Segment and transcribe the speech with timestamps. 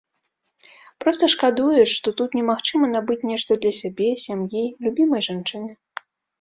[1.03, 5.71] Проста шкадуеш, што тут немагчыма набыць нешта для сябе, сям'і, любімай жанчыны.